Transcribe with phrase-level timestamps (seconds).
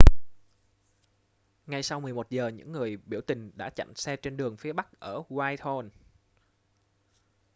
[1.67, 4.99] ngay sau 11 giờ những người biểu tình đã chặn xe trên đường phía bắc
[4.99, 5.89] ở whitehall